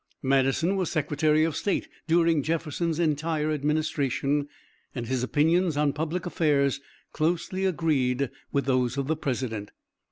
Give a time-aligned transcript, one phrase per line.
[0.23, 4.47] Madison was Secretary of State during Jefferson's entire administration,
[4.95, 6.81] and his opinions on public affairs
[7.13, 9.69] closely agreed with those of the President.